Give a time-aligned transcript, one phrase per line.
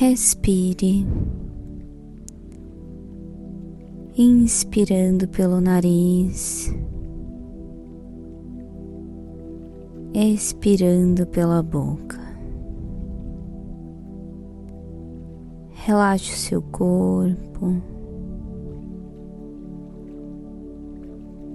[0.00, 1.04] Respire,
[4.16, 6.72] inspirando pelo nariz,
[10.14, 12.16] expirando pela boca.
[15.72, 17.82] Relaxe o seu corpo.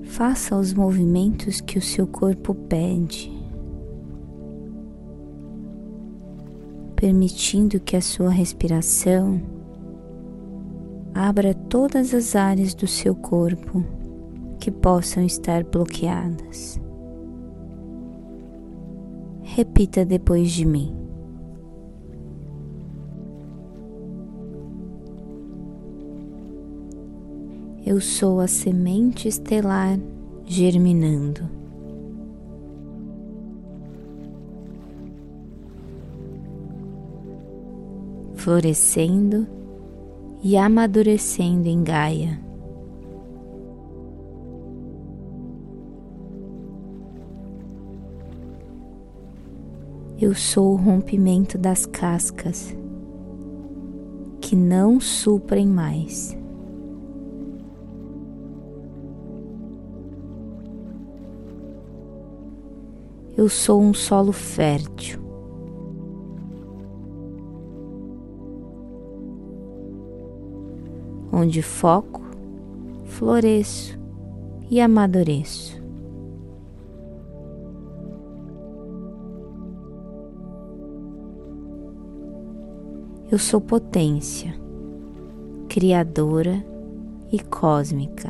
[0.02, 3.32] Faça os movimentos que o seu corpo pede,
[7.04, 9.42] permitindo que a sua respiração
[11.14, 13.84] abra todas as áreas do seu corpo
[14.58, 16.80] que possam estar bloqueadas.
[19.42, 20.96] Repita depois de mim.
[27.86, 30.00] Eu sou a semente estelar
[30.46, 31.63] germinando.
[38.44, 39.48] Florescendo
[40.44, 42.38] e amadurecendo em Gaia.
[50.20, 52.76] Eu sou o rompimento das cascas
[54.42, 56.38] que não suprem mais.
[63.38, 65.23] Eu sou um solo fértil.
[71.36, 72.22] Onde foco,
[73.06, 74.00] floresço
[74.70, 75.82] e amadureço.
[83.32, 84.54] Eu sou potência,
[85.68, 86.64] criadora
[87.32, 88.30] e cósmica.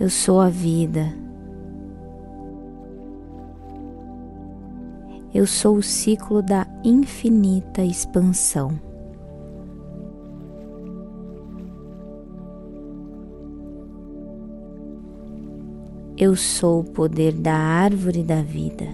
[0.00, 1.23] Eu sou a vida.
[5.34, 8.78] Eu sou o ciclo da infinita expansão.
[16.16, 18.86] Eu sou o poder da árvore da vida.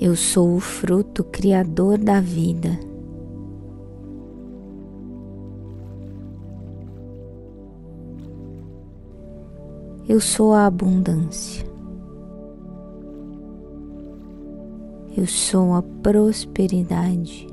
[0.00, 2.91] Eu sou o fruto criador da vida.
[10.12, 11.64] Eu sou a abundância.
[15.16, 17.46] Eu sou a prosperidade.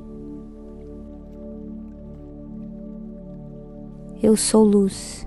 [4.22, 5.25] Eu sou luz.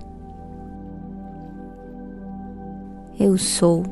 [3.19, 3.83] Eu sou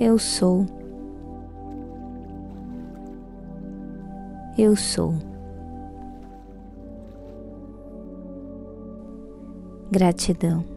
[0.00, 0.66] eu sou.
[4.56, 5.31] Eu sou.
[9.92, 10.71] Gratidão.